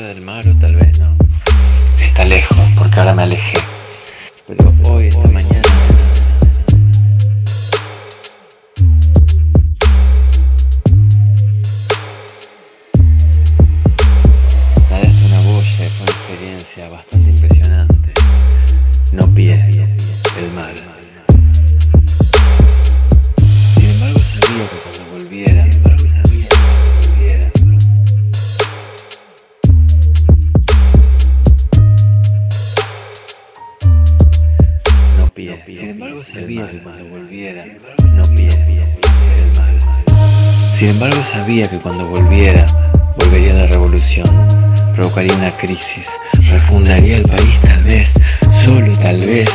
del 0.00 0.22
mar 0.22 0.46
o 0.48 0.54
tal 0.58 0.76
vez 0.76 0.98
no. 0.98 1.16
Está 2.00 2.24
lejos 2.24 2.56
porque 2.76 2.98
ahora 2.98 3.14
me 3.14 3.22
alejé. 3.22 3.58
Pero 4.46 4.74
hoy, 4.84 5.08
esta 5.08 5.20
hoy, 5.20 5.32
mañana. 5.32 5.62
Nadaste 14.90 15.26
una 15.26 15.40
boya 15.40 15.90
fue 15.96 16.06
experiencia 16.06 16.88
bastante. 16.88 17.19
Sin 35.78 35.90
embargo 35.90 36.24
sabía 36.24 36.68
que 36.68 36.78
cuando 36.78 37.04
volviera, 37.10 37.64
no 38.02 38.22
mal. 38.22 39.78
Sin 40.76 40.88
embargo 40.88 41.22
sabía 41.30 41.70
que 41.70 41.78
cuando 41.78 42.06
volviera, 42.06 42.66
volvería 43.16 43.54
la 43.54 43.66
revolución, 43.66 44.26
provocaría 44.96 45.32
una 45.36 45.52
crisis, 45.52 46.06
refundaría 46.48 47.18
el 47.18 47.22
país 47.22 47.60
tal 47.62 47.84
vez, 47.84 48.14
solo 48.64 48.90
tal 48.98 49.20
vez. 49.20 49.48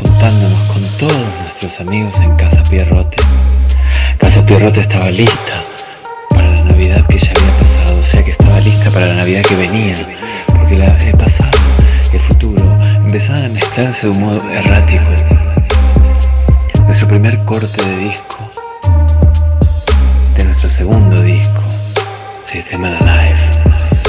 Juntándonos 0.00 0.60
con 0.62 0.82
todos 0.98 1.38
nuestros 1.38 1.80
amigos 1.80 2.18
en 2.18 2.34
Casa 2.34 2.62
Pierrote. 2.68 3.16
Casa 4.18 4.44
Pierrote 4.44 4.80
estaba 4.80 5.08
lista 5.10 5.62
para 6.30 6.50
la 6.50 6.64
Navidad 6.64 7.06
que 7.06 7.18
empezaban 13.18 13.46
a 13.46 13.48
mezclarse 13.48 14.06
de 14.06 14.12
un 14.16 14.22
modo 14.22 14.50
errático. 14.50 15.08
Nuestro 16.86 17.08
primer 17.08 17.44
corte 17.44 17.82
de 17.82 17.98
disco, 17.98 18.50
de 20.36 20.44
nuestro 20.44 20.70
segundo 20.70 21.20
disco, 21.22 21.60
Sistema 22.46 22.90
Live, 22.90 23.40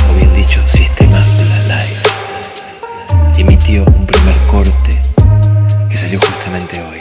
o 0.08 0.14
bien 0.16 0.32
dicho, 0.36 0.62
Sistema 0.68 1.18
Live, 1.66 3.40
emitió 3.40 3.84
un 3.84 4.06
primer 4.06 4.36
corte 4.46 5.02
que 5.90 5.98
salió 5.98 6.20
justamente 6.20 6.80
hoy. 6.80 7.00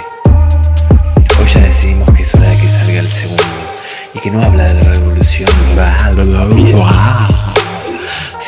Hoy 1.39 1.47
ya 1.53 1.61
decidimos 1.61 2.11
que 2.15 2.23
es 2.23 2.35
hora 2.35 2.49
de 2.49 2.57
que 2.57 2.69
salga 2.69 3.01
el 3.01 3.09
segundo 3.09 3.43
y 4.15 4.19
que 4.19 4.31
no 4.31 4.43
habla 4.43 4.65
de 4.65 4.83
la 4.83 4.93
revolución, 4.95 5.51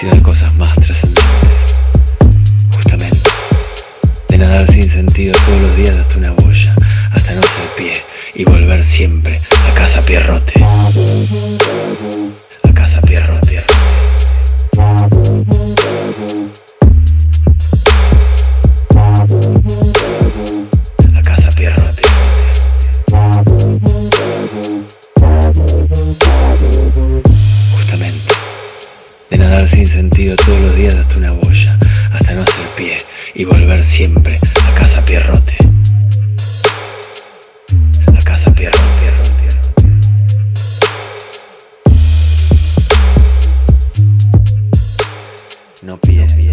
sino 0.00 0.14
de 0.14 0.22
cosas 0.22 0.54
más 0.54 0.69
sentido 5.20 5.44
todos 5.44 5.60
los 5.60 5.76
días 5.76 5.94
hasta 5.96 6.18
una 6.18 6.30
boya, 6.32 6.74
hasta 7.12 7.34
no 7.34 7.42
ser 7.42 7.68
pie 7.76 7.92
y 8.34 8.44
volver 8.44 8.82
siempre 8.84 9.38
a 9.68 9.74
casa 9.74 10.00
Pierrote. 10.00 10.52
A 12.62 12.72
casa 12.72 13.00
Pierrote. 13.02 13.62
A 21.14 21.22
casa 21.22 21.48
Pierrote. 21.54 22.02
Justamente, 27.76 28.32
de 29.30 29.38
nadar 29.38 29.68
sin 29.68 29.86
sentido 29.86 30.34
todos 30.36 30.60
los 30.60 30.76
días 30.76 30.94
hasta 30.94 31.18
una 31.18 31.32
boya, 31.32 31.78
y 33.40 33.44
volver 33.46 33.82
siempre 33.82 34.38
a 34.66 34.74
casa 34.78 35.02
Pierrote. 35.02 35.56
A 38.06 38.22
casa 38.22 38.54
Pierrote. 38.54 38.80
No 45.82 45.96
pies. 45.98 46.49